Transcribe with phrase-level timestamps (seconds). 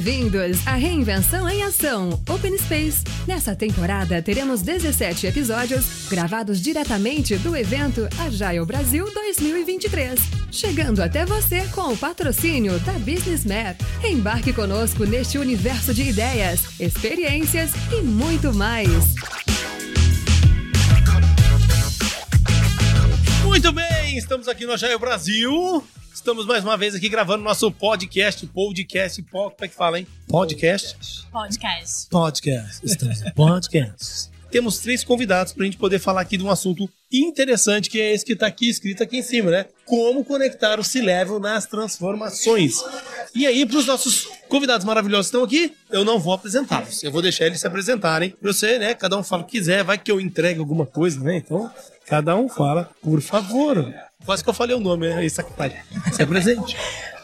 [0.00, 3.04] Bem-vindos à Reinvenção em Ação Open Space.
[3.28, 10.18] Nessa temporada teremos 17 episódios gravados diretamente do evento Agile Brasil 2023,
[10.50, 13.78] chegando até você com o patrocínio da Business Map.
[14.02, 18.88] Embarque conosco neste universo de ideias, experiências e muito mais.
[23.44, 25.84] Muito bem, estamos aqui no Agile Brasil.
[26.12, 30.06] Estamos mais uma vez aqui gravando nosso podcast, podcast, como é que fala, hein?
[30.28, 31.26] Podcast?
[31.30, 32.08] Podcast.
[32.10, 32.84] Podcast.
[32.84, 34.30] Estamos no podcast.
[34.50, 38.12] Temos três convidados para a gente poder falar aqui de um assunto interessante, que é
[38.12, 39.66] esse que está aqui escrito aqui em cima, né?
[39.86, 42.74] Como conectar o C-Level nas transformações.
[43.32, 47.02] E aí, para os nossos convidados maravilhosos que estão aqui, eu não vou apresentá-los.
[47.04, 48.34] Eu vou deixar eles se apresentarem.
[48.42, 48.92] Você, né?
[48.94, 51.36] Cada um fala o que quiser, vai que eu entregue alguma coisa, né?
[51.36, 51.72] Então,
[52.06, 53.94] cada um fala, por favor.
[54.24, 55.80] Quase que eu falei o nome, é isso aqui, pai.
[56.12, 56.76] Se apresente.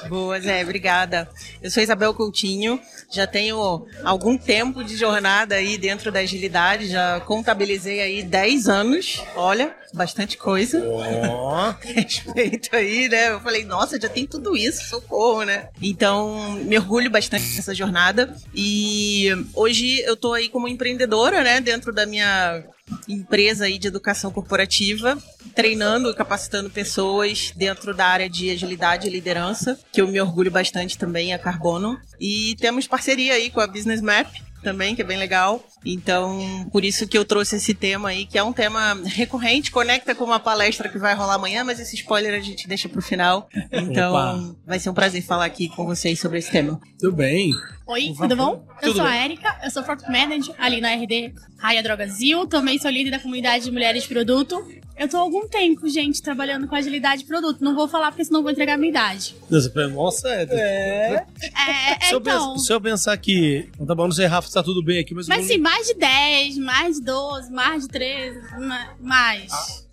[0.08, 1.28] Boa, Zé, obrigada.
[1.60, 2.80] Eu sou Isabel Coutinho,
[3.10, 9.22] já tenho algum tempo de jornada aí dentro da agilidade, já contabilizei aí 10 anos,
[9.34, 10.82] olha, bastante coisa.
[10.88, 11.74] Ó.
[11.82, 13.30] Respeito aí, né?
[13.32, 15.68] Eu falei, nossa, já tem tudo isso, socorro, né?
[15.82, 21.92] Então, me orgulho bastante dessa jornada e hoje eu tô aí como empreendedora, né, dentro
[21.92, 22.62] da minha
[23.08, 25.18] empresa aí de educação corporativa,
[25.54, 30.50] treinando e capacitando pessoas dentro da área de agilidade e liderança, que eu me orgulho
[30.50, 31.98] bastante também, a Carbono.
[32.20, 34.28] E temos parceria aí com a Business Map,
[34.66, 35.64] também, que é bem legal.
[35.84, 40.12] Então, por isso que eu trouxe esse tema aí, que é um tema recorrente, conecta
[40.12, 43.48] com uma palestra que vai rolar amanhã, mas esse spoiler a gente deixa pro final.
[43.86, 44.56] Então, Opa.
[44.66, 46.80] vai ser um prazer falar aqui com vocês sobre esse tema.
[46.98, 47.50] Tudo bem.
[47.86, 48.66] Oi, tudo bom?
[48.82, 49.12] Eu Tudo sou bem.
[49.12, 53.20] a Erika, eu sou Product Manager ali na RD Raia Drogazil, também sou líder da
[53.20, 54.66] comunidade de mulheres de produto.
[54.98, 57.62] Eu tô há algum tempo, gente, trabalhando com agilidade de produto.
[57.62, 59.36] Não vou falar porque senão vou entregar a minha idade.
[59.92, 61.26] Nossa, é.
[61.42, 62.52] É, é Se eu, então.
[62.54, 63.68] pensar, se eu pensar que.
[63.86, 65.28] Tá bom, não sei, Rafa, se tá tudo bem aqui, mas.
[65.28, 69.52] Mas sim, mais de 10, mais de 12, mais de 13, ma- mais.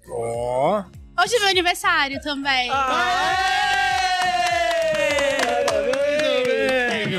[0.09, 0.83] Ó.
[1.21, 2.69] Hoje é meu aniversário também.
[2.69, 2.83] Muito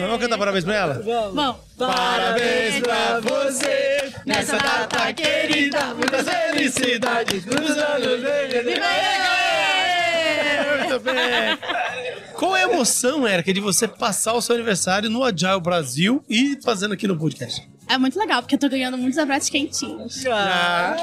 [0.01, 0.95] Vamos cantar parabéns pra ela?
[1.35, 5.95] Bom, Parabéns pra você nessa data querida.
[5.95, 8.65] Muitas felicidades, muitos anos de.
[10.79, 11.59] Muito bem.
[12.35, 16.59] Qual é a emoção, Erika, de você passar o seu aniversário no Agile Brasil e
[16.63, 17.69] fazendo aqui no podcast?
[17.87, 20.25] é muito legal, porque eu tô ganhando muitos abraços quentinhos.
[20.27, 20.97] Ah,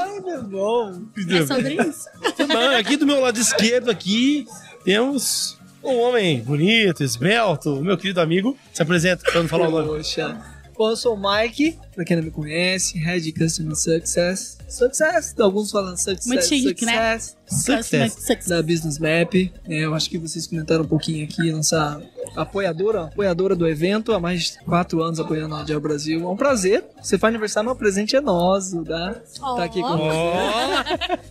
[0.49, 1.03] bom.
[1.29, 2.09] É sobre isso.
[2.47, 4.47] Bom, aqui do meu lado esquerdo aqui
[4.83, 8.57] temos um homem bonito, esbelto, meu querido amigo.
[8.73, 9.87] Se apresenta pra não falar o nome.
[9.87, 10.39] Poxa.
[10.77, 14.57] Bom, eu sou o Mike, pra quem não me conhece, Head Customer Success.
[14.67, 16.25] Success, alguns falam Success.
[16.25, 17.19] Muito chique, né?
[17.45, 18.47] success, Success.
[18.47, 19.35] Da Business Map.
[19.67, 22.01] É, eu acho que vocês comentaram um pouquinho aqui, nossa
[22.35, 26.23] apoiadora, apoiadora do evento, há mais de quatro anos apoiando a Agile Brasil.
[26.23, 26.85] É um prazer.
[27.01, 29.15] Você faz aniversário, meu presente é nosso, tá?
[29.39, 29.87] Tá aqui com.
[29.87, 30.83] Ó,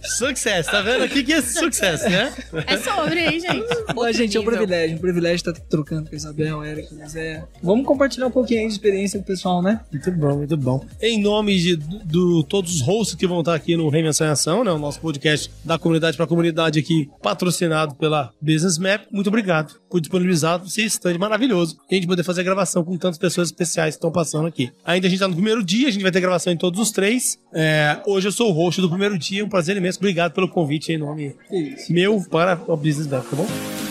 [0.03, 2.33] sucesso, tá vendo aqui que é sucesso, né?
[2.67, 3.67] É sobre, hein, gente?
[3.97, 4.97] Mas, gente, é um privilégio.
[4.97, 7.45] Um privilégio estar trocando com a Isabel, Érica, o Zé.
[7.63, 9.81] Vamos compartilhar um pouquinho aí de experiência com o pessoal, né?
[9.91, 10.60] Muito bom, muito bom.
[11.01, 14.65] Em nome de do, todos os hosts que vão estar aqui no Reinvenção em Ação,
[14.65, 14.71] né?
[14.71, 19.05] O nosso podcast da comunidade para comunidade aqui, patrocinado pela Business Map.
[19.11, 21.79] Muito obrigado por disponibilizar esse stand maravilhoso.
[21.91, 24.71] E a gente poder fazer a gravação com tantas pessoas especiais que estão passando aqui.
[24.85, 26.91] Ainda a gente tá no primeiro dia, a gente vai ter gravação em todos os
[26.91, 27.39] três.
[27.53, 29.99] É, hoje eu sou o host do primeiro dia, um prazer imenso.
[29.99, 31.35] Obrigado pelo convite em nome
[31.89, 33.90] meu para a Business Map, tá bom?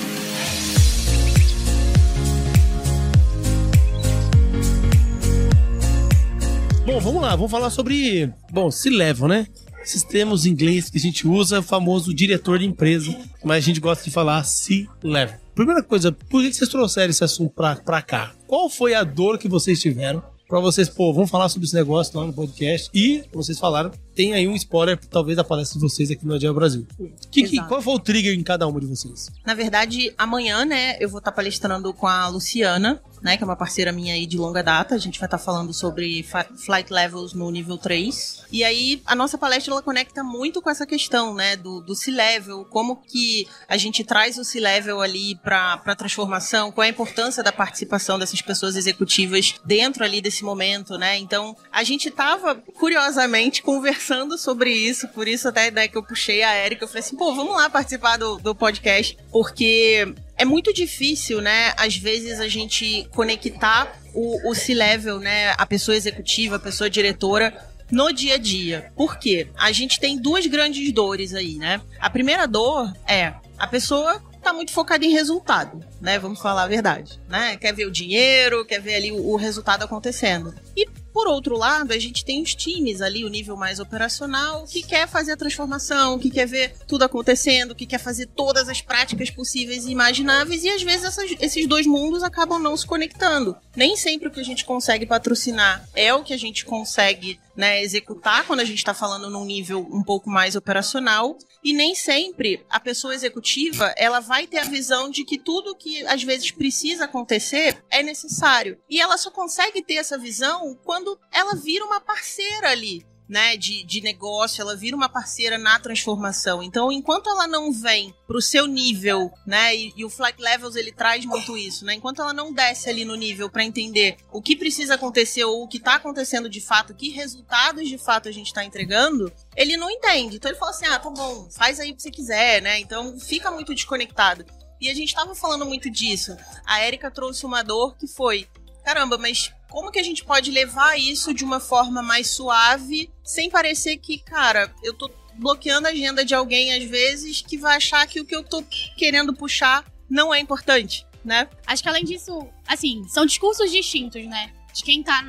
[7.00, 8.30] Bom, vamos lá, vamos falar sobre.
[8.52, 9.48] Bom, se levam, né?
[9.82, 13.80] Esses termos em inglês que a gente usa, famoso diretor de empresa, mas a gente
[13.80, 15.38] gosta de falar C-Level.
[15.56, 18.34] Primeira coisa, por que vocês trouxeram esse assunto pra, pra cá?
[18.46, 20.22] Qual foi a dor que vocês tiveram?
[20.50, 22.90] Pra vocês, pô, vamos falar sobre esse negócio lá no podcast.
[22.94, 26.54] E, vocês falaram, tem aí um spoiler, talvez, da palestra de vocês aqui no Agile
[26.54, 26.86] Brasil.
[27.32, 29.30] Que, que, qual foi o trigger em cada uma de vocês?
[29.46, 33.56] Na verdade, amanhã, né, eu vou estar palestrando com a Luciana, né, que é uma
[33.56, 34.94] parceira minha aí de longa data.
[34.94, 36.26] A gente vai estar falando sobre
[36.58, 38.44] flight levels no nível 3.
[38.52, 42.66] E aí, a nossa palestra, ela conecta muito com essa questão, né, do, do C-level,
[42.66, 47.42] como que a gente traz o C-level ali para a transformação, qual é a importância
[47.42, 51.18] da participação dessas pessoas executivas dentro ali desse momento, né.
[51.18, 56.44] Então, a gente tava, curiosamente, conversando sobre isso, por isso até né, que eu puxei
[56.44, 60.74] a Erika, eu falei assim, pô, vamos lá participar do, do podcast, porque é muito
[60.74, 61.74] difícil, né?
[61.78, 65.54] Às vezes a gente conectar o, o C-level, né?
[65.58, 67.68] A pessoa executiva, a pessoa diretora.
[67.92, 68.92] No dia a dia.
[68.96, 69.48] Por quê?
[69.58, 71.82] A gente tem duas grandes dores aí, né?
[72.00, 76.18] A primeira dor é a pessoa tá muito focado em resultado, né?
[76.18, 77.58] Vamos falar a verdade, né?
[77.58, 80.56] Quer ver o dinheiro, quer ver ali o, o resultado acontecendo.
[80.78, 80.88] E
[81.20, 85.06] por outro lado, a gente tem os times ali, o nível mais operacional, que quer
[85.06, 89.86] fazer a transformação, que quer ver tudo acontecendo, que quer fazer todas as práticas possíveis
[89.86, 93.58] e imagináveis, e às vezes essas, esses dois mundos acabam não se conectando.
[93.76, 97.84] Nem sempre o que a gente consegue patrocinar é o que a gente consegue né,
[97.84, 101.38] executar quando a gente está falando num nível um pouco mais operacional.
[101.62, 106.06] E nem sempre a pessoa executiva ela vai ter a visão de que tudo que
[106.08, 108.80] às vezes precisa acontecer é necessário.
[108.90, 113.84] E ela só consegue ter essa visão quando ela vira uma parceira ali né, de,
[113.84, 116.64] de negócio, ela vira uma parceira na transformação.
[116.64, 120.92] Então, enquanto ela não vem pro seu nível, né, e, e o Flight Levels ele
[120.92, 124.56] traz muito isso, né, enquanto ela não desce ali no nível para entender o que
[124.56, 128.52] precisa acontecer ou o que tá acontecendo de fato, que resultados de fato a gente
[128.52, 130.38] tá entregando, ele não entende.
[130.38, 132.80] Então ele fala assim: "Ah, tá bom, faz aí o que você quiser", né?
[132.80, 134.46] Então fica muito desconectado.
[134.82, 136.38] E a gente tava falando muito disso.
[136.66, 138.48] A Érica trouxe uma dor que foi:
[138.90, 143.48] caramba, mas como que a gente pode levar isso de uma forma mais suave, sem
[143.48, 148.08] parecer que, cara, eu tô bloqueando a agenda de alguém às vezes que vai achar
[148.08, 148.64] que o que eu tô
[148.98, 151.48] querendo puxar não é importante, né?
[151.68, 154.52] Acho que além disso, assim, são discursos distintos, né?
[154.74, 155.24] De quem tá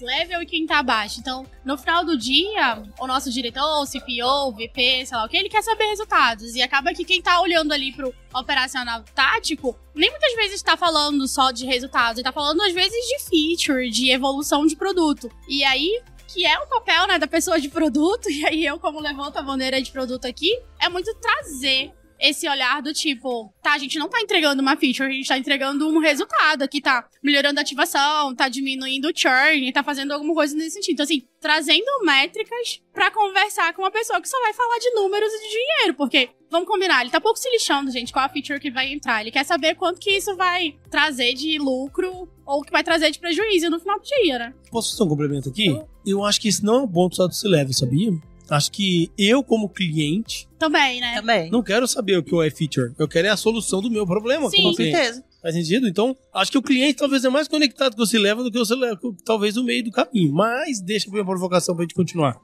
[0.00, 1.20] level e quem tá abaixo.
[1.20, 5.28] Então, no final do dia, o nosso diretor, o CPO, o VP, sei lá o
[5.28, 6.54] que, ele quer saber resultados.
[6.54, 11.26] E acaba que quem tá olhando ali pro operacional tático, nem muitas vezes tá falando
[11.26, 15.30] só de resultados, ele tá falando às vezes de feature, de evolução de produto.
[15.48, 19.00] E aí, que é o papel né, da pessoa de produto, e aí eu, como
[19.00, 23.78] levanto a bandeira de produto aqui, é muito trazer esse olhar do tipo, tá, a
[23.78, 27.58] gente não tá entregando uma feature, a gente tá entregando um resultado aqui, tá melhorando
[27.58, 30.92] a ativação, tá diminuindo o churn, tá fazendo alguma coisa nesse sentido.
[30.94, 35.32] Então, assim, trazendo métricas para conversar com uma pessoa que só vai falar de números
[35.32, 38.60] e de dinheiro, porque vamos combinar, ele tá pouco se lixando, gente, qual a feature
[38.60, 39.20] que vai entrar.
[39.20, 43.18] Ele quer saber quanto que isso vai trazer de lucro ou que vai trazer de
[43.18, 44.54] prejuízo no final do dia, né?
[44.70, 45.80] Posso fazer um complemento aqui?
[46.04, 48.10] Eu acho que isso não é um ponto só do C-Level, sabia?
[48.50, 51.14] Acho que eu, como cliente, Também, né?
[51.20, 51.50] Também.
[51.50, 52.92] não quero saber o que é feature.
[52.98, 54.62] Eu quero é a solução do meu problema Sim.
[54.64, 55.24] Com certeza.
[55.40, 55.88] Faz sentido?
[55.88, 58.64] Então, acho que o cliente talvez é mais conectado com o C-Level do que o
[58.64, 60.32] C-Level, talvez no meio do caminho.
[60.34, 62.38] Mas deixa eu ver uma provocação pra gente continuar.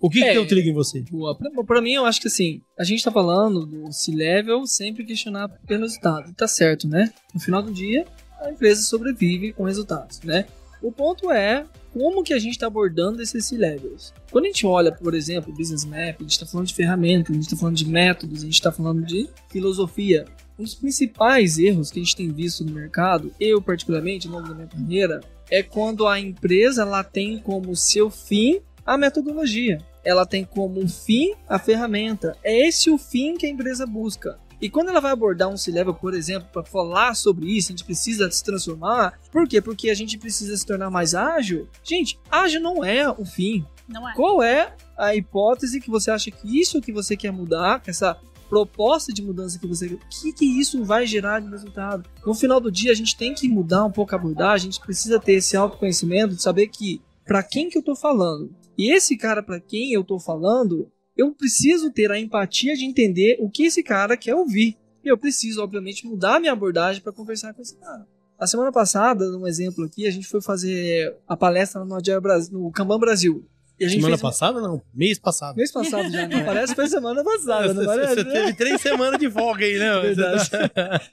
[0.00, 0.32] O que, que É.
[0.32, 1.02] tem o trigger em você?
[1.10, 1.36] Boa.
[1.36, 5.48] Pra, pra mim, eu acho que assim, a gente tá falando do C-Level sempre questionar
[5.66, 6.32] pelo resultado.
[6.34, 7.12] Tá certo, né?
[7.34, 8.06] No final do dia,
[8.40, 10.46] a empresa sobrevive com resultados, né?
[10.80, 14.12] O ponto é como que a gente está abordando esses C-Levels.
[14.30, 17.34] Quando a gente olha, por exemplo, Business Map, a gente está falando de ferramentas, a
[17.34, 20.24] gente está falando de métodos, a gente está falando de filosofia.
[20.58, 24.48] Um dos principais erros que a gente tem visto no mercado, eu particularmente, ao longo
[24.48, 25.20] da minha carreira,
[25.50, 29.78] é quando a empresa ela tem como seu fim a metodologia.
[30.04, 32.36] Ela tem como fim a ferramenta.
[32.42, 34.38] É esse o fim que a empresa busca.
[34.60, 37.84] E quando ela vai abordar um C-Level, por exemplo, para falar sobre isso, a gente
[37.84, 39.18] precisa se transformar.
[39.30, 39.60] Por quê?
[39.60, 41.68] Porque a gente precisa se tornar mais ágil.
[41.84, 43.64] Gente, ágil não é o fim.
[43.88, 44.14] Não é?
[44.14, 48.18] Qual é a hipótese que você acha que isso que você quer mudar, essa
[48.48, 52.08] proposta de mudança que você o que que isso vai gerar de resultado?
[52.26, 54.80] No final do dia a gente tem que mudar um pouco a abordagem, a gente
[54.80, 58.50] precisa ter esse autoconhecimento de saber que para quem que eu tô falando.
[58.76, 63.36] E esse cara para quem eu tô falando, eu preciso ter a empatia de entender
[63.40, 64.78] o que esse cara quer ouvir.
[65.04, 68.06] E eu preciso, obviamente, mudar a minha abordagem para conversar com esse cara.
[68.38, 72.70] A semana passada, num exemplo aqui, a gente foi fazer a palestra no, Brasil, no
[72.70, 73.44] Kanban Brasil.
[73.80, 74.80] Semana fez passada, não.
[74.94, 75.56] Mês passado.
[75.56, 78.14] Mês passado já, não parece que foi semana passada, não parece?
[78.14, 79.98] você teve três semanas de folga aí, né?
[80.02, 80.50] Verdade.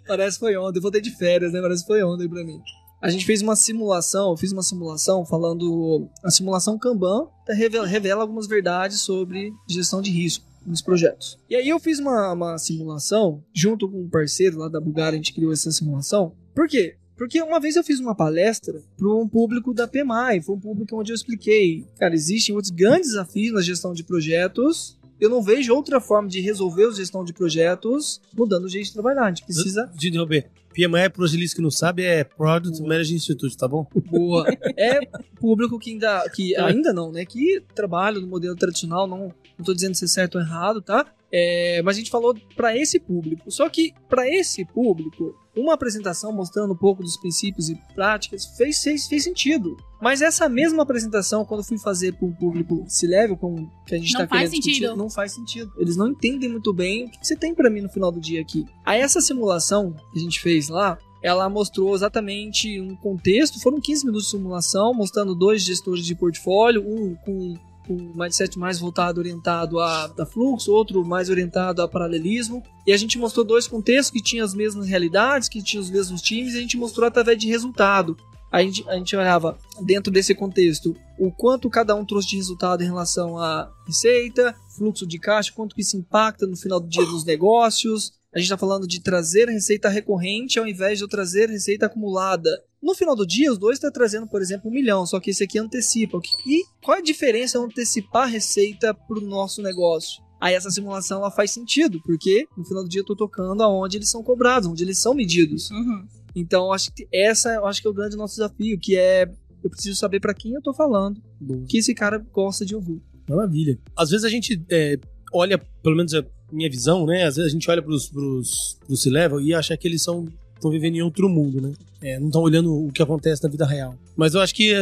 [0.07, 1.61] Parece que foi ontem, eu voltei de férias, né?
[1.61, 2.59] Parece que foi ontem pra mim.
[3.05, 6.09] A gente fez uma simulação, eu fiz uma simulação falando.
[6.23, 11.37] A simulação Kanban revela, revela algumas verdades sobre gestão de risco nos projetos.
[11.47, 15.17] E aí eu fiz uma, uma simulação, junto com um parceiro lá da Bulgária, a
[15.17, 16.33] gente criou essa simulação.
[16.55, 16.95] Por quê?
[17.15, 20.99] Porque uma vez eu fiz uma palestra para um público da PMI, foi um público
[20.99, 24.97] onde eu expliquei, cara, existem outros grandes desafios na gestão de projetos.
[25.21, 28.93] Eu não vejo outra forma de resolver a gestão de projetos mudando o jeito de
[28.93, 29.25] trabalhar.
[29.25, 30.49] A gente precisa De interromper.
[30.75, 33.87] PMI, para os que não sabem, é Product Management Institute, tá bom?
[34.11, 34.45] boa.
[34.77, 34.99] É
[35.39, 37.23] público que ainda, que ainda não, né?
[37.25, 41.05] Que trabalha no modelo tradicional, não, não tô dizendo se é certo ou errado, tá?
[41.37, 43.51] É, mas a gente falou para esse público.
[43.51, 48.81] Só que para esse público, uma apresentação mostrando um pouco dos princípios e práticas fez,
[48.81, 49.75] fez, fez sentido.
[50.01, 53.95] Mas essa mesma apresentação, quando eu fui fazer para um público se level, com que
[53.95, 54.95] a gente tá faz querendo discutir, sentido.
[54.95, 55.73] não faz sentido.
[55.77, 58.39] Eles não entendem muito bem o que você tem para mim no final do dia
[58.41, 58.65] aqui.
[58.85, 63.59] Aí essa simulação que a gente fez lá, ela mostrou exatamente um contexto.
[63.59, 67.55] Foram 15 minutos de simulação, mostrando dois gestores de portfólio, um com
[67.89, 72.63] um mindset mais voltado, orientado a, a fluxo, outro mais orientado a paralelismo.
[72.85, 76.21] E a gente mostrou dois contextos que tinham as mesmas realidades, que tinham os mesmos
[76.21, 78.17] times, e a gente mostrou através de resultado.
[78.51, 82.81] A gente, a gente olhava dentro desse contexto o quanto cada um trouxe de resultado
[82.81, 87.05] em relação à receita, fluxo de caixa, quanto que isso impacta no final do dia
[87.05, 88.13] nos negócios.
[88.35, 92.51] A gente está falando de trazer receita recorrente ao invés de eu trazer receita acumulada.
[92.83, 95.45] No final do dia, os dois estão trazendo, por exemplo, um milhão, só que esse
[95.45, 96.19] aqui antecipa.
[96.45, 100.21] E qual é a diferença antecipar a receita para o nosso negócio?
[100.41, 103.97] Aí essa simulação ela faz sentido, porque no final do dia eu estou tocando aonde
[103.97, 105.71] eles são cobrados, onde eles são medidos.
[105.71, 106.05] Uhum.
[106.35, 109.31] Então, acho que essa eu acho que é o grande nosso desafio, que é
[109.63, 111.63] eu preciso saber para quem eu tô falando, Boa.
[111.69, 113.01] que esse cara gosta de ouvir.
[113.29, 113.79] Maravilha.
[113.95, 114.99] Às vezes a gente é,
[115.33, 117.23] olha, pelo menos a minha visão, né?
[117.23, 120.95] Às vezes a gente olha pros, pros C-Level e acha que eles são estão vivendo
[120.95, 121.73] em outro mundo, né?
[122.01, 123.95] É, não estão olhando o que acontece na vida real.
[124.15, 124.73] Mas eu acho que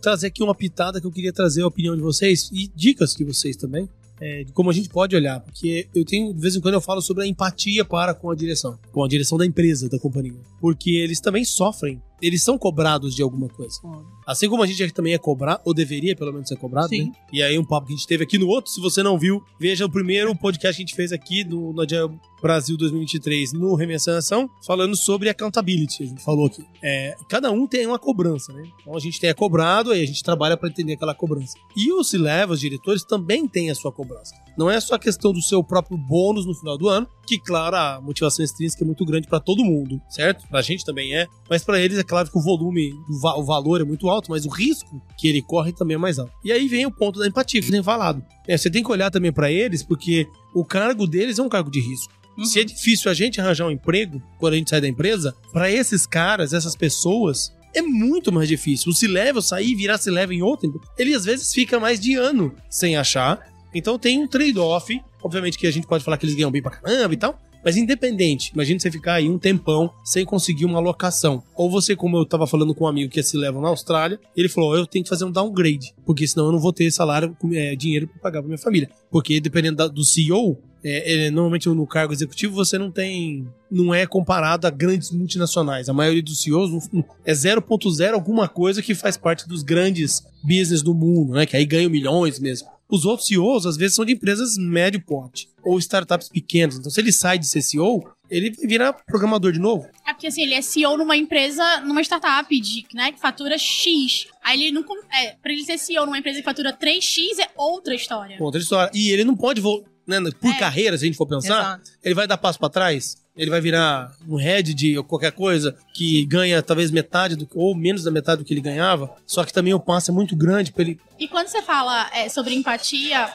[0.00, 3.24] trazer aqui uma pitada que eu queria trazer a opinião de vocês e dicas de
[3.24, 3.88] vocês também.
[4.20, 6.80] é, de como a gente pode olhar, porque eu tenho, de vez em quando eu
[6.80, 10.34] falo sobre a empatia para com a direção, com a direção da empresa, da companhia,
[10.60, 13.80] porque eles também sofrem, eles são cobrados de alguma coisa.
[14.26, 17.06] Assim como a gente também é cobrar, ou deveria pelo menos ser cobrado, Sim.
[17.06, 17.12] né?
[17.32, 19.42] E aí um papo que a gente teve aqui no outro, se você não viu,
[19.58, 23.74] veja o primeiro podcast que a gente fez aqui no, no Agile Brasil 2023 no
[23.74, 26.64] Remessa em Ação, falando sobre accountability, a gente falou aqui.
[26.82, 28.62] É, cada um tem uma cobrança, né?
[28.80, 31.54] Então a gente tem a cobrado, aí a gente trabalha para entender aquela cobrança.
[31.76, 34.34] E os C-Level, os diretores, também têm a sua cobrança.
[34.56, 37.76] Não é só a questão do seu próprio bônus no final do ano, que, claro,
[37.76, 40.46] a motivação extrínseca é muito grande para todo mundo, certo?
[40.48, 43.44] Pra gente também é, mas para eles é claro que o volume, o, va- o
[43.44, 46.32] valor é muito alto, mas o risco que ele corre também é mais alto.
[46.42, 48.22] E aí vem o ponto da empatia, que tem falado.
[48.46, 50.26] É, você tem que olhar também para eles, porque
[50.58, 52.12] o cargo deles é um cargo de risco.
[52.36, 52.44] Uhum.
[52.44, 55.70] Se é difícil a gente arranjar um emprego quando a gente sai da empresa, para
[55.70, 58.90] esses caras, essas pessoas, é muito mais difícil.
[58.90, 62.00] O se level sair e virar se level em outra, ele às vezes fica mais
[62.00, 63.40] de ano sem achar.
[63.74, 65.00] Então tem um trade-off.
[65.22, 67.38] Obviamente que a gente pode falar que eles ganham bem pra caramba e tal.
[67.64, 71.42] Mas independente, imagina você ficar aí um tempão sem conseguir uma alocação.
[71.56, 74.18] Ou você, como eu tava falando com um amigo que é se level na Austrália,
[74.36, 77.36] ele falou: eu tenho que fazer um downgrade, porque senão eu não vou ter salário,
[77.52, 78.88] é, dinheiro pra pagar pra minha família.
[79.10, 83.46] Porque dependendo da- do CEO, é, ele- normalmente no cargo executivo você não tem.
[83.70, 85.88] Não é comparado a grandes multinacionais.
[85.88, 86.88] A maioria dos CEOs
[87.24, 91.44] é 0.0 alguma coisa que faz parte dos grandes business do mundo, né?
[91.44, 92.68] Que aí ganham milhões mesmo.
[92.90, 96.76] Os outros CEOs, às vezes, são de empresas médio porte ou startups pequenas.
[96.78, 99.86] Então, se ele sai de ser CEO, ele vai virar programador de novo.
[100.06, 104.26] É porque assim, ele é CEO numa empresa, numa startup de, né, que fatura X.
[104.42, 104.84] Aí ele não.
[105.12, 108.36] É, pra ele ser CEO numa empresa que fatura 3X é outra história.
[108.40, 108.90] Outra história.
[108.94, 110.58] E ele não pode, vo- né, por É.
[110.58, 111.90] carreira, se a gente for pensar, Exato.
[112.02, 113.16] ele vai dar passo pra trás.
[113.38, 118.02] Ele vai virar um head de qualquer coisa que ganha talvez metade do, ou menos
[118.02, 119.14] da metade do que ele ganhava.
[119.24, 121.00] Só que também o passo é muito grande pra ele.
[121.18, 123.32] E quando você fala é, sobre empatia,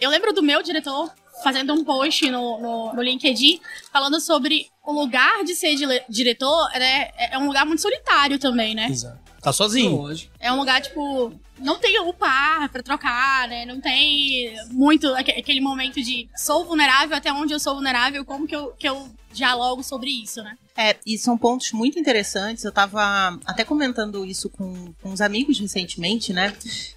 [0.00, 1.10] eu lembro do meu diretor
[1.42, 3.60] fazendo um post no, no, no LinkedIn
[3.92, 5.74] falando sobre o lugar de ser
[6.08, 7.10] diretor, né?
[7.18, 8.86] É é um lugar muito solitário também, né?
[8.88, 9.18] Exato.
[9.42, 10.08] Tá sozinho.
[10.40, 13.64] É um lugar, tipo, não tem o par pra trocar, né?
[13.64, 18.46] Não tem muito aque- aquele momento de sou vulnerável até onde eu sou vulnerável, como
[18.46, 20.56] que eu, que eu dialogo sobre isso, né?
[20.76, 22.64] É, e são pontos muito interessantes.
[22.64, 26.52] Eu tava até comentando isso com, com uns amigos recentemente, né?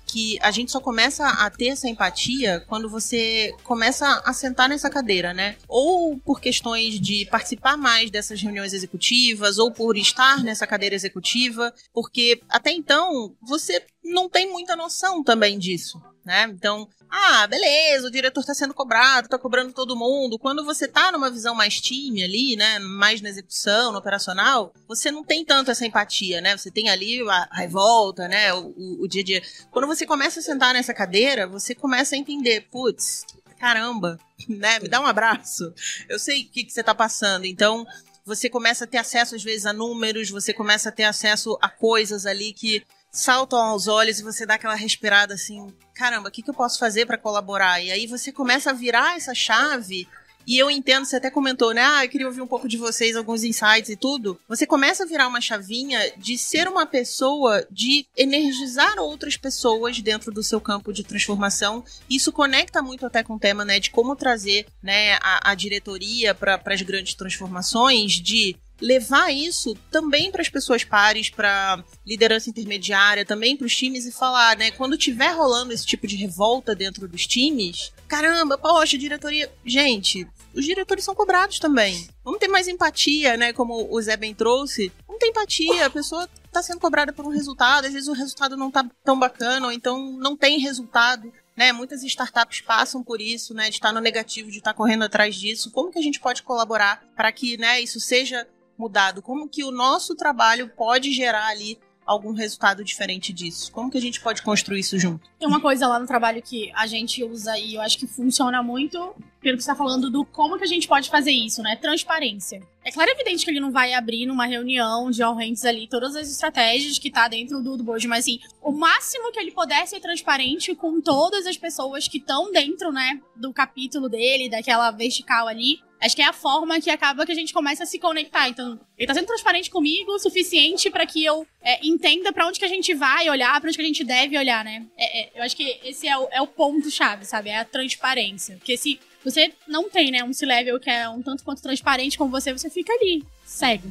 [0.06, 4.90] Que a gente só começa a ter essa empatia quando você começa a sentar nessa
[4.90, 5.56] cadeira, né?
[5.68, 11.72] Ou por questões de participar mais dessas reuniões executivas, ou por estar nessa cadeira executiva,
[11.94, 16.44] porque até então você não tem muita noção também disso, né?
[16.50, 20.38] Então, ah, beleza, o diretor tá sendo cobrado, tá cobrando todo mundo.
[20.38, 25.10] Quando você tá numa visão mais time ali, né, mais na execução, no operacional, você
[25.10, 26.58] não tem tanto essa empatia, né?
[26.58, 29.42] Você tem ali a, a revolta, né, o, o- o dia a dia.
[29.72, 33.26] Quando você começa a sentar nessa cadeira, você começa a entender, putz,
[33.58, 35.74] caramba, né, me dá um abraço.
[36.10, 37.86] Eu sei o que, que você tá passando, então
[38.26, 41.70] você começa a ter acesso às vezes a números, você começa a ter acesso a
[41.70, 46.42] coisas ali que saltam aos olhos e você dá aquela respirada assim, caramba, o que,
[46.42, 47.82] que eu posso fazer para colaborar?
[47.82, 50.08] E aí você começa a virar essa chave.
[50.48, 51.84] E eu entendo, você até comentou, né?
[51.84, 54.40] Ah, eu queria ouvir um pouco de vocês, alguns insights e tudo.
[54.48, 60.32] Você começa a virar uma chavinha de ser uma pessoa, de energizar outras pessoas dentro
[60.32, 61.84] do seu campo de transformação.
[62.10, 63.78] Isso conecta muito até com o tema, né?
[63.78, 70.32] De como trazer né, a, a diretoria para as grandes transformações, de levar isso também
[70.32, 74.98] para as pessoas pares, para liderança intermediária, também para os times e falar, né, quando
[74.98, 81.04] tiver rolando esse tipo de revolta dentro dos times, caramba, poxa, diretoria, gente, os diretores
[81.04, 82.08] são cobrados também.
[82.24, 84.92] Vamos ter mais empatia, né, como o Zé bem trouxe.
[85.08, 88.56] Vamos ter empatia, a pessoa tá sendo cobrada por um resultado, às vezes o resultado
[88.56, 91.32] não tá tão bacana, ou então não tem resultado.
[91.56, 91.72] né?
[91.72, 93.70] Muitas startups passam por isso, né?
[93.70, 95.72] De estar no negativo, de estar correndo atrás disso.
[95.72, 99.22] Como que a gente pode colaborar para que, né, isso seja mudado?
[99.22, 103.72] Como que o nosso trabalho pode gerar ali algum resultado diferente disso?
[103.72, 105.30] Como que a gente pode construir isso junto?
[105.38, 108.64] Tem uma coisa lá no trabalho que a gente usa e eu acho que funciona
[108.64, 111.76] muito, pelo que você está falando do como que a gente pode fazer isso, né?
[111.76, 112.62] Transparência.
[112.84, 115.88] É claro e evidente que ele não vai abrir numa reunião de all hands ali
[115.88, 119.52] todas as estratégias que tá dentro do, do board, mas assim, o máximo que ele
[119.52, 124.90] puder ser transparente com todas as pessoas que estão dentro, né, do capítulo dele, daquela
[124.92, 127.98] vertical ali, Acho que é a forma que acaba que a gente começa a se
[127.98, 128.48] conectar.
[128.50, 132.60] Então, ele tá sendo transparente comigo o suficiente para que eu é, entenda para onde
[132.60, 134.86] que a gente vai olhar, para onde que a gente deve olhar, né?
[134.98, 137.50] É, é, eu acho que esse é o, é o ponto-chave, sabe?
[137.50, 138.58] É a transparência.
[138.58, 142.30] Porque se você não tem, né, um C-level que é um tanto quanto transparente com
[142.30, 143.90] você, você fica ali, cego.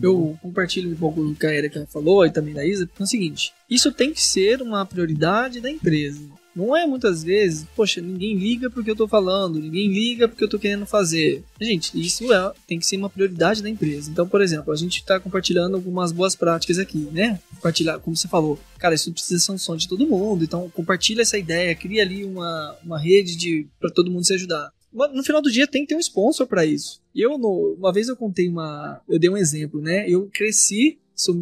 [0.00, 3.06] Eu compartilho um pouco do que a Erika falou e também da Isa, é o
[3.06, 6.20] seguinte: isso tem que ser uma prioridade da empresa.
[6.54, 10.48] Não é muitas vezes, poxa, ninguém liga porque eu tô falando, ninguém liga porque eu
[10.48, 11.42] tô querendo fazer.
[11.60, 14.10] Gente, isso é, tem que ser uma prioridade da empresa.
[14.10, 17.40] Então, por exemplo, a gente tá compartilhando algumas boas práticas aqui, né?
[17.54, 20.44] Compartilhar, como você falou, cara, isso precisa ser um som de todo mundo.
[20.44, 24.70] Então, compartilha essa ideia, cria ali uma, uma rede de para todo mundo se ajudar.
[24.92, 27.00] No final do dia tem que ter um sponsor para isso.
[27.14, 29.00] Eu, no, uma vez eu contei uma.
[29.08, 30.08] Eu dei um exemplo, né?
[30.08, 31.34] Eu cresci sou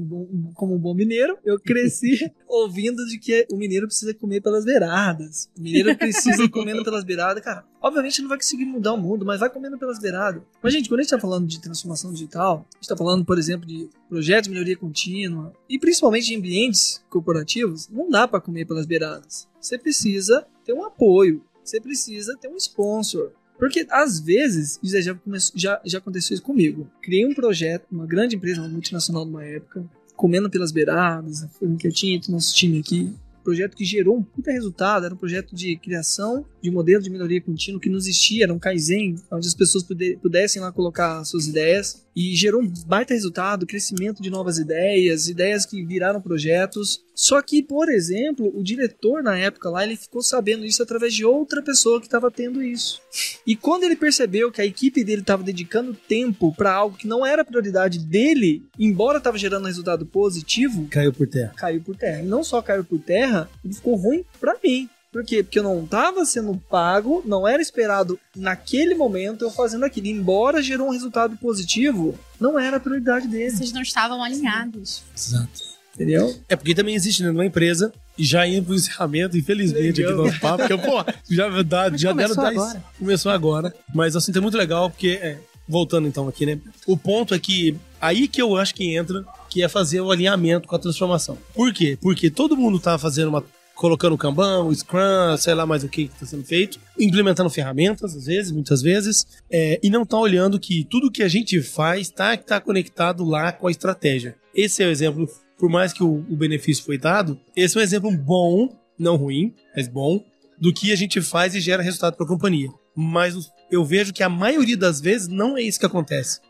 [0.54, 5.48] como um bom mineiro, eu cresci ouvindo de que o mineiro precisa comer pelas beiradas.
[5.56, 7.42] O mineiro precisa comendo pelas beiradas.
[7.42, 10.42] Cara, obviamente não vai conseguir mudar o mundo, mas vai comendo pelas beiradas.
[10.62, 13.38] Mas, gente, quando a gente tá falando de transformação digital, a gente tá falando, por
[13.38, 18.66] exemplo, de projetos de melhoria contínua, e principalmente em ambientes corporativos, não dá para comer
[18.66, 19.48] pelas beiradas.
[19.60, 23.32] Você precisa ter um apoio, você precisa ter um sponsor.
[23.60, 25.14] Porque às vezes, isso já,
[25.54, 26.90] já, já aconteceu isso comigo.
[27.02, 29.84] Criei um projeto, uma grande empresa, uma multinacional numa época,
[30.16, 31.46] comendo pelas beiradas,
[31.78, 33.12] que eu tinha nosso time aqui.
[33.50, 37.40] Projeto que gerou um puta resultado, era um projeto de criação de modelo de melhoria
[37.40, 39.84] contínua que não existia, era um Kaizen, onde as pessoas
[40.22, 45.64] pudessem lá colocar suas ideias e gerou um baita resultado, crescimento de novas ideias, ideias
[45.64, 47.02] que viraram projetos.
[47.14, 51.24] Só que, por exemplo, o diretor na época lá, ele ficou sabendo isso através de
[51.24, 53.00] outra pessoa que estava tendo isso.
[53.46, 57.24] E quando ele percebeu que a equipe dele estava dedicando tempo para algo que não
[57.24, 61.52] era prioridade dele, embora estava gerando um resultado positivo, caiu por terra.
[61.56, 62.22] Caiu por terra.
[62.22, 64.88] E não só caiu por terra, ele ficou ruim para mim.
[65.12, 65.42] Por quê?
[65.42, 70.06] Porque eu não estava sendo pago, não era esperado naquele momento eu fazendo aquilo.
[70.06, 73.50] Embora gerou um resultado positivo, não era a prioridade dele.
[73.50, 75.02] Vocês não estavam alinhados.
[75.16, 75.70] Exato.
[75.94, 76.34] Entendeu?
[76.48, 80.24] É porque também existe né, numa empresa, e já indo pro encerramento, infelizmente, legal.
[80.24, 82.38] aqui no papo, porque, pô, já, dá, já deram 10.
[82.38, 82.84] Agora.
[82.98, 83.74] Começou agora.
[83.94, 86.58] Mas assim, é muito legal, porque, é, voltando então aqui, né?
[86.86, 90.68] O ponto é que aí que eu acho que entra, que é fazer o alinhamento
[90.68, 91.36] com a transformação.
[91.54, 91.98] Por quê?
[92.00, 93.44] Porque todo mundo tá fazendo uma
[93.80, 98.14] colocando o Kanban, o Scrum, sei lá mais o que está sendo feito, implementando ferramentas,
[98.14, 102.02] às vezes, muitas vezes, é, e não está olhando que tudo que a gente faz
[102.02, 104.36] está tá conectado lá com a estratégia.
[104.54, 105.26] Esse é o exemplo,
[105.58, 109.54] por mais que o, o benefício foi dado, esse é um exemplo bom, não ruim,
[109.74, 110.22] mas bom,
[110.60, 112.68] do que a gente faz e gera resultado para a companhia.
[112.94, 113.34] Mas
[113.70, 116.40] eu vejo que a maioria das vezes não é isso que acontece.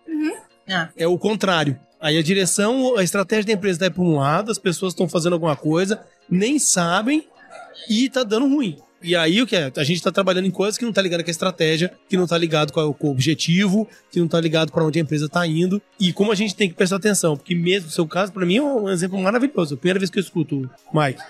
[0.97, 1.79] É o contrário.
[2.01, 5.35] Aí a direção, a estratégia da empresa está para um lado, as pessoas estão fazendo
[5.35, 7.27] alguma coisa, nem sabem
[7.89, 8.79] e tá dando ruim.
[9.03, 9.73] E aí o que é?
[9.77, 12.27] A gente tá trabalhando em coisas que não tá ligado com a estratégia, que não
[12.27, 15.81] tá ligado com, o objetivo, que não tá ligado para onde a empresa tá indo.
[15.99, 18.57] E como a gente tem que prestar atenção, porque mesmo no seu caso, para mim
[18.57, 19.75] é um exemplo maravilhoso.
[19.75, 21.21] A primeira vez que eu escuto, Mike,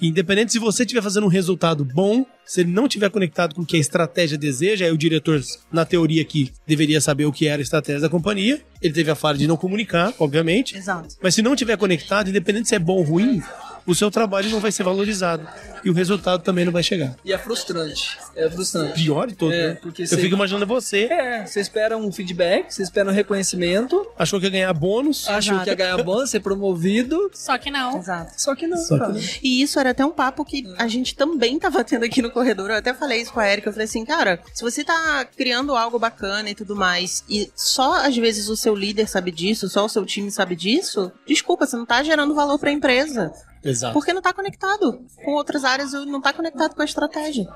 [0.00, 3.66] independente se você estiver fazendo um resultado bom, se ele não estiver conectado com o
[3.66, 5.40] que a estratégia deseja, aí o diretor,
[5.72, 8.60] na teoria aqui, deveria saber o que era a estratégia da companhia.
[8.80, 10.76] Ele teve a falha de não comunicar, obviamente.
[10.76, 11.16] Exato.
[11.22, 13.42] Mas se não estiver conectado, independente se é bom ou ruim,
[13.86, 15.46] o seu trabalho não vai ser valorizado.
[15.84, 17.14] E o resultado também não vai chegar.
[17.24, 18.18] E é frustrante.
[18.34, 18.94] É frustrante.
[18.94, 19.78] Pior de todo, é, né?
[19.80, 21.04] Porque Eu fico imaginando você.
[21.04, 24.04] É, você espera um feedback, você espera um reconhecimento.
[24.18, 25.28] Achou que ia ganhar bônus.
[25.28, 25.64] Achou Exato.
[25.64, 27.30] que ia ganhar bônus, ser promovido.
[27.32, 27.98] Só que não.
[27.98, 28.32] Exato.
[28.36, 28.78] Só que não.
[28.78, 29.20] Só que não.
[29.42, 32.70] E isso era até um papo que a gente também tava tendo aqui no corredor.
[32.70, 33.68] Eu até falei isso com a Erika.
[33.68, 38.04] Eu falei assim, cara, se você tá criando algo bacana e tudo mais, e só
[38.04, 41.76] às vezes o seu líder sabe disso, só o seu time sabe disso, desculpa, você
[41.76, 43.32] não tá gerando valor pra empresa.
[43.68, 43.92] Exato.
[43.92, 47.46] Porque não está conectado com outras áreas, não está conectado com a estratégia.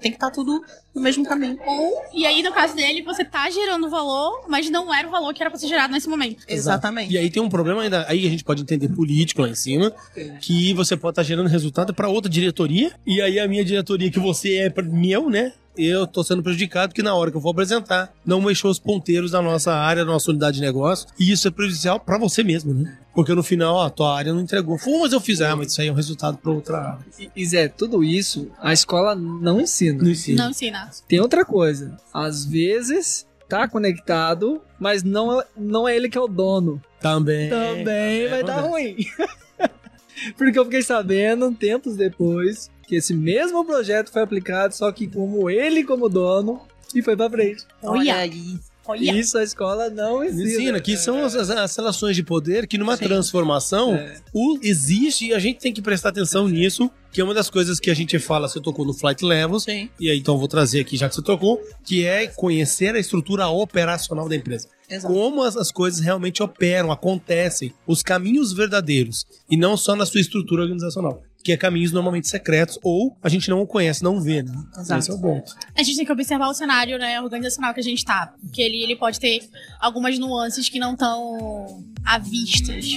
[0.00, 0.62] Tem que estar tá tudo
[0.94, 1.58] no mesmo caminho.
[1.64, 5.32] Ou, e aí, no caso dele, você tá gerando valor, mas não era o valor
[5.32, 6.44] que era pra ser gerado nesse momento.
[6.46, 7.12] Exatamente.
[7.12, 9.92] E aí tem um problema ainda, aí a gente pode entender político lá em cima,
[10.40, 14.10] que você pode estar tá gerando resultado para outra diretoria, e aí a minha diretoria,
[14.10, 15.52] que você é meu, né?
[15.76, 19.30] Eu tô sendo prejudicado que na hora que eu vou apresentar, não mexeu os ponteiros
[19.30, 21.08] da nossa área, da nossa unidade de negócio.
[21.18, 22.98] E isso é prejudicial para você mesmo, né?
[23.14, 24.78] Porque no final, ó, a tua área não entregou.
[24.78, 26.98] Pô, mas eu fiz, ah, mas isso aí é um resultado para outra área.
[27.18, 30.02] E, e Zé, tudo isso a escola não ensina.
[30.02, 30.44] Não ensina.
[30.44, 30.90] Não ensina.
[31.08, 31.96] Tem outra coisa.
[32.12, 36.82] Às vezes tá conectado, mas não, não é ele que é o dono.
[37.00, 37.48] Também.
[37.48, 38.96] Também É, vai dar ruim.
[40.36, 45.50] Porque eu fiquei sabendo, tempos depois, que esse mesmo projeto foi aplicado, só que como
[45.50, 46.60] ele como dono,
[46.94, 47.64] e foi pra frente.
[47.82, 48.58] Olha aí.
[48.86, 49.12] olha.
[49.18, 50.42] Isso a escola não ensina.
[50.44, 53.04] Ensina, que são as, as- relações de poder que numa Sim.
[53.04, 54.16] transformação É.
[54.32, 57.80] o, existe e a gente tem que prestar atenção nisso, que é uma das coisas
[57.80, 59.90] que a gente fala, você tocou no Flight Levels, Sim.
[59.98, 62.98] e aí então eu vou trazer aqui já que você tocou, que é conhecer a
[63.00, 64.68] estrutura operacional da empresa.
[64.88, 65.12] Exato.
[65.12, 70.20] Como as, as coisas realmente operam, acontecem, os caminhos verdadeiros, e não só na sua
[70.20, 71.22] estrutura organizacional.
[71.46, 74.52] Que é caminhos normalmente secretos, ou a gente não conhece, não vê, né?
[74.76, 74.98] Exato.
[74.98, 75.54] Esse é o ponto.
[75.76, 78.34] A gente tem que observar o cenário né, organizacional que a gente tá.
[78.40, 82.96] Porque ele, ele pode ter algumas nuances que não estão à vistas.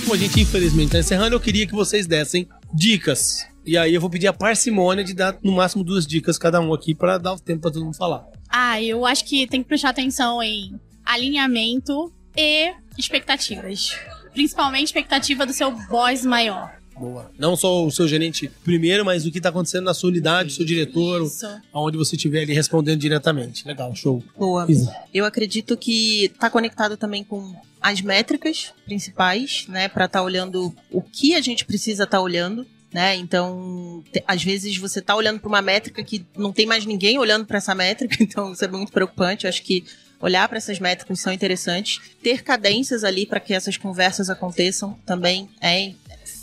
[0.00, 3.46] Como a gente infelizmente tá encerrando, eu queria que vocês dessem dicas.
[3.64, 6.74] E aí eu vou pedir a parcimônia de dar no máximo duas dicas cada um
[6.74, 8.26] aqui para dar o tempo para todo mundo falar.
[8.48, 13.96] Ah, eu acho que tem que prestar atenção em alinhamento e expectativas.
[14.32, 16.78] Principalmente expectativa do seu boss maior.
[16.98, 17.30] Boa.
[17.38, 20.64] Não só o seu gerente primeiro, mas o que tá acontecendo na sua unidade, seu
[20.64, 21.46] diretor, Isso.
[21.72, 23.66] aonde você estiver ali respondendo diretamente.
[23.66, 24.22] Legal, show.
[24.36, 24.66] Boa.
[24.68, 24.94] Isa.
[25.14, 31.00] Eu acredito que está conectado também com as métricas principais, né, para estar olhando o
[31.00, 33.14] que a gente precisa estar olhando, né?
[33.14, 37.46] Então, às vezes você tá olhando para uma métrica que não tem mais ninguém olhando
[37.46, 39.44] para essa métrica, então isso é muito preocupante.
[39.44, 39.84] Eu acho que
[40.20, 45.48] olhar para essas métricas são interessantes, ter cadências ali para que essas conversas aconteçam também
[45.60, 45.92] é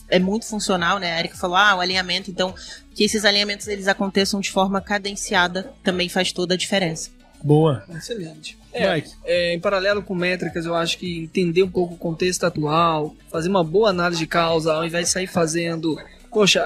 [0.07, 1.13] é muito funcional, né?
[1.13, 2.53] A Erika falou, ah, o alinhamento, então
[2.93, 7.09] que esses alinhamentos eles aconteçam de forma cadenciada também faz toda a diferença.
[7.43, 7.83] Boa.
[7.89, 8.57] Excelente.
[8.71, 9.11] É, Mike.
[9.23, 13.49] é, em paralelo com métricas, eu acho que entender um pouco o contexto atual, fazer
[13.49, 15.97] uma boa análise de causa, ao invés de sair fazendo.
[16.35, 16.61] Poxa,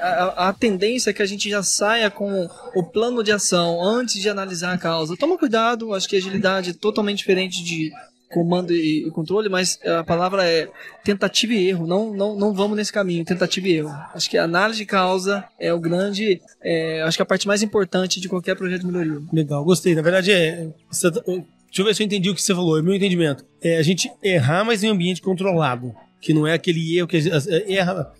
[0.00, 3.80] a, a- a tendência é que a gente já saia com o plano de ação
[3.80, 5.16] antes de analisar a causa.
[5.16, 7.92] Toma cuidado, acho que agilidade é totalmente diferente de
[8.28, 10.68] comando e, controle, mas a palavra é
[11.04, 11.86] tentativa e erro.
[11.86, 13.94] Não, não, não vamos nesse caminho, tentativa e erro.
[14.12, 17.62] Acho que a análise de causa é o grande, é, acho que a parte mais
[17.62, 19.22] importante de qualquer projeto de melhoria.
[19.32, 19.94] Legal, gostei.
[19.94, 20.66] Na verdade, é.
[21.00, 21.22] tá-
[21.68, 22.76] Deixa eu ver se eu entendi o que você falou.
[22.78, 23.44] É meu entendimento.
[23.62, 25.94] É a gente errar, mas em ambiente controlado.
[26.20, 28.10] Que não é aquele erro que é, erra.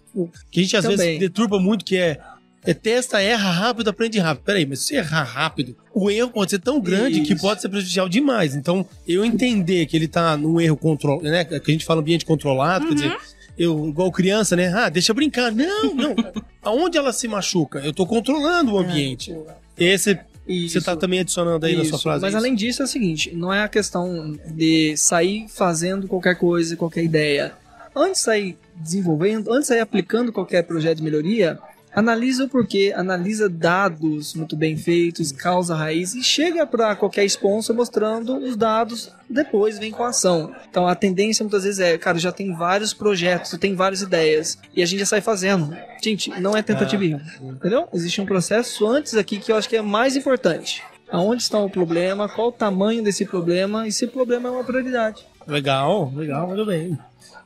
[0.51, 0.99] Que a gente às Também.
[0.99, 2.19] vezes deturpa muito, que é.
[2.65, 4.45] É testa, erra rápido, aprende rápido.
[4.45, 7.41] Peraí, mas se errar rápido, o erro pode ser tão grande que Isso.
[7.41, 8.55] pode ser prejudicial demais.
[8.55, 11.45] Então, eu entender que ele tá num erro controlado, né?
[11.45, 13.17] Que a gente fala ambiente controlado, quer dizer,
[13.57, 14.73] eu, igual criança, né?
[14.75, 15.53] Ah, deixa brincar.
[15.53, 16.15] Não, não.
[16.61, 17.79] Aonde ela se machuca?
[17.79, 19.35] Eu tô controlando o ambiente.
[19.77, 20.19] Esse
[20.49, 22.23] você tá também adicionando aí na sua Isso, frase.
[22.23, 22.39] Mas isso?
[22.39, 27.05] além disso é o seguinte, não é a questão de sair fazendo qualquer coisa, qualquer
[27.05, 27.53] ideia.
[27.99, 31.59] Antes de sair desenvolvendo, antes de sair aplicando qualquer projeto de melhoria,
[31.93, 37.75] analisa o porquê, analisa dados muito bem feitos, causa raiz e chega para qualquer sponsor
[37.75, 40.55] mostrando os dados, depois vem com a ação.
[40.71, 44.81] Então a tendência muitas vezes é, cara, já tem vários projetos, tem várias ideias e
[44.81, 45.77] a gente já sai fazendo.
[46.01, 47.89] Gente, não é tentativa e erro, entendeu?
[47.93, 50.85] Existe um processo antes aqui que eu acho que é mais importante.
[51.11, 54.63] Aonde está o problema, qual o tamanho desse problema e se o problema é uma
[54.63, 55.27] prioridade.
[55.49, 56.97] Legal, legal, muito bem.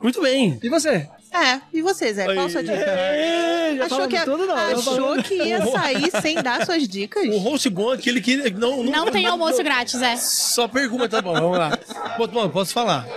[0.03, 0.59] Muito bem.
[0.61, 1.07] E você?
[1.31, 2.25] É, e você, Zé?
[2.25, 2.73] Qual a sua dica?
[2.75, 4.55] É, já Achou que, tudo, não.
[4.55, 7.25] achou que ia sair sem dar suas dicas?
[7.25, 8.83] O host bom é aquele que não...
[8.83, 10.15] Não tem almoço grátis, é.
[10.17, 11.75] Só pergunta, tá bom, vamos lá.
[12.17, 13.07] Pô, bom, posso falar.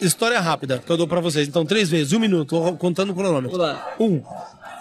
[0.00, 1.48] História rápida, que eu dou pra vocês.
[1.48, 3.58] Então, três vezes, um minuto, contando o cronômetro.
[3.58, 3.94] Vamos lá.
[3.98, 4.22] Um,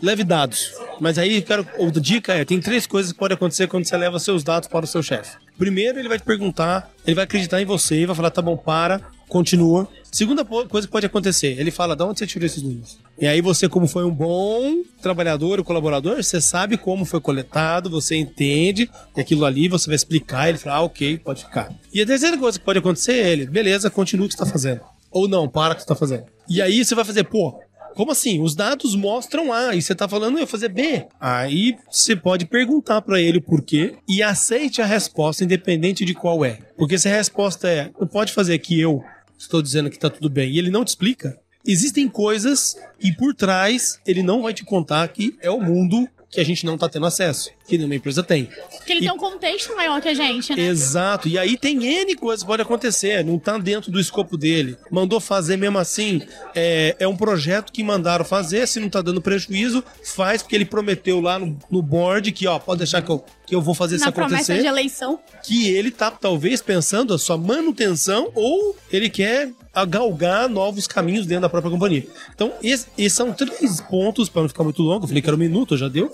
[0.03, 0.73] leve dados.
[0.99, 4.19] Mas aí, quero, outra dica é, tem três coisas que podem acontecer quando você leva
[4.19, 5.37] seus dados para o seu chefe.
[5.57, 8.57] Primeiro, ele vai te perguntar, ele vai acreditar em você e vai falar, tá bom,
[8.57, 9.87] para, continua.
[10.15, 12.97] Segunda coisa que pode acontecer, ele fala, de onde você tirou esses números?
[13.19, 17.89] E aí você, como foi um bom trabalhador, ou colaborador, você sabe como foi coletado,
[17.89, 21.69] você entende, e aquilo ali você vai explicar, ele fala, ah, ok, pode ficar.
[21.93, 24.49] E a terceira coisa que pode acontecer é ele, beleza, continua o que você está
[24.49, 24.79] fazendo.
[25.11, 26.23] Ou não, para o que você está fazendo.
[26.47, 27.59] E aí você vai fazer, pô,
[27.93, 28.41] como assim?
[28.41, 31.05] Os dados mostram A e você tá falando eu fazer B.
[31.19, 36.45] Aí você pode perguntar pra ele o porquê e aceite a resposta independente de qual
[36.45, 36.59] é.
[36.77, 39.03] Porque se a resposta é não pode fazer que eu
[39.37, 40.51] estou dizendo que tá tudo bem.
[40.51, 45.07] E ele não te explica, existem coisas que por trás ele não vai te contar
[45.09, 48.49] que é o mundo que a gente não tá tendo acesso, que nenhuma empresa tem.
[48.77, 50.61] Porque ele E- tem um contexto maior que a gente, né?
[50.63, 51.27] Exato.
[51.29, 53.23] E aí tem N coisas que pode acontecer.
[53.23, 54.77] Não tá dentro do escopo dele.
[54.91, 56.21] Mandou fazer mesmo assim.
[56.53, 58.67] É, é um projeto que mandaram fazer.
[58.67, 62.59] Se não tá dando prejuízo, faz, porque ele prometeu lá no, no board que, ó,
[62.59, 64.61] pode deixar que eu, que eu vou fazer isso Na promessa acontecer.
[64.61, 65.19] de eleição.
[65.43, 71.25] Que ele tá talvez pensando a sua manutenção ou ele quer a galgar novos caminhos
[71.25, 72.05] dentro da própria companhia.
[72.33, 75.35] Então, esses, esses são três pontos, para não ficar muito longo, eu falei que era
[75.35, 76.13] um minuto, já deu.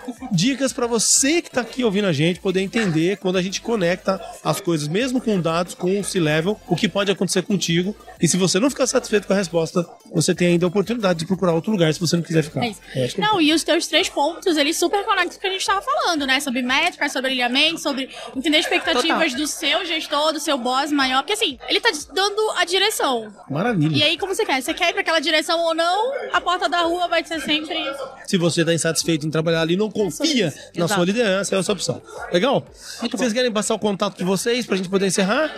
[0.31, 4.21] Dicas para você que tá aqui ouvindo a gente poder entender quando a gente conecta
[4.43, 7.95] as coisas, mesmo com dados, com o C-Level, o que pode acontecer contigo.
[8.21, 11.25] E se você não ficar satisfeito com a resposta, você tem ainda a oportunidade de
[11.25, 12.63] procurar outro lugar se você não quiser ficar.
[12.63, 15.51] É é Não, e os teus três pontos, eles super conectam com o que a
[15.51, 16.39] gente tava falando, né?
[16.39, 21.21] Sobre métricas, sobre alinhamento, sobre entender expectativas do seu gestor, do seu boss maior.
[21.21, 23.33] Porque assim, ele tá te dando a direção.
[23.49, 23.95] Maravilha.
[23.95, 24.61] E aí, como você quer?
[24.61, 26.13] Você quer ir pra aquela direção ou não?
[26.33, 27.77] A porta da rua vai ser sempre.
[28.25, 30.93] Se você está insatisfeito em trabalhar ali, não confia na Exato.
[30.93, 32.01] sua liderança, é a sua opção.
[32.31, 32.65] Legal?
[33.11, 35.51] Vocês querem passar o contato de vocês pra gente poder encerrar?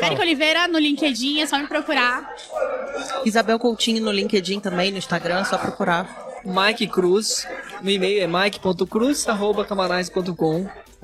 [0.00, 2.34] Érica Oliveira no LinkedIn, é só me procurar.
[3.24, 6.24] Isabel Coutinho no LinkedIn também, no Instagram, é só procurar.
[6.44, 7.46] Mike Cruz.
[7.80, 8.26] No e-mail é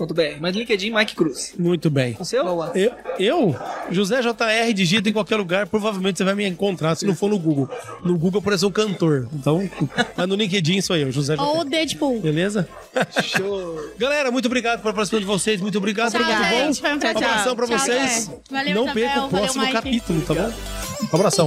[0.01, 0.41] mike.cruz.camarais.com.br.
[0.41, 1.55] Mas no LinkedIn, Mike Cruz.
[1.59, 2.17] Muito bem.
[2.19, 2.45] O seu?
[2.45, 2.73] Boa.
[2.75, 3.57] Eu, eu,
[3.91, 7.39] José JR, digita em qualquer lugar, provavelmente você vai me encontrar, se não for no
[7.39, 7.69] Google.
[8.05, 9.29] No Google parece um cantor.
[9.33, 9.69] Então,
[10.17, 11.43] mas no LinkedIn sou eu, José JR.
[11.43, 12.21] Ou Deadpool.
[12.21, 12.69] Beleza?
[13.23, 13.91] Show.
[13.99, 15.61] Galera, muito obrigado por participar de vocês.
[15.61, 16.13] Muito obrigado.
[16.13, 16.45] Tchau, Muito bom.
[16.49, 16.83] gente.
[16.87, 17.17] Um Um prazer.
[17.25, 18.31] abração pra Tchau, vocês.
[18.51, 18.95] Valeu, não Isabel.
[19.05, 19.73] perca o próximo Mike.
[19.75, 20.53] capítulo, tá bom?
[21.13, 21.47] Um abração.